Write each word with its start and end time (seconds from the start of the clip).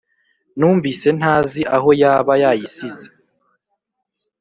Numvise 0.57 1.07
ntazi 1.17 1.61
ahoy 1.75 2.03
aba 2.13 2.33
yayisize 2.41 3.07